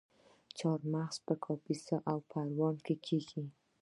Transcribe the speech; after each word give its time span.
چهارمغز 0.57 1.17
په 1.25 1.33
کاپیسا 1.45 1.97
او 2.11 2.17
پروان 2.29 2.75
کې 2.85 2.95
کیږي. 3.05 3.41